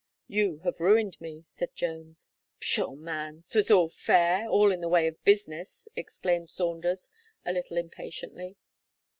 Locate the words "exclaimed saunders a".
5.95-7.53